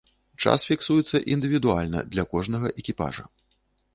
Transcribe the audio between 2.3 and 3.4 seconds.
кожнага экіпажа.